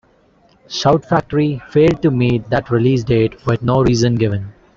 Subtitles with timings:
[0.67, 4.51] Shout Factory failed to meet that release date with no reason given.